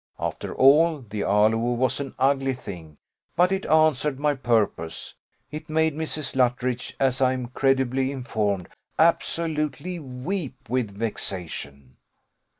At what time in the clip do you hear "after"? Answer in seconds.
0.17-0.55